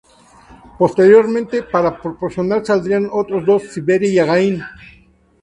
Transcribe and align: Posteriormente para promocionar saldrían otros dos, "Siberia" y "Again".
Posteriormente 0.79 1.61
para 1.61 2.01
promocionar 2.01 2.65
saldrían 2.65 3.07
otros 3.11 3.45
dos, 3.45 3.71
"Siberia" 3.71 4.09
y 4.11 4.17
"Again". 4.17 4.61